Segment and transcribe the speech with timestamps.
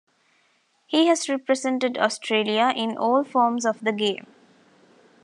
[0.87, 4.25] He has represented Australia in all forms of the game.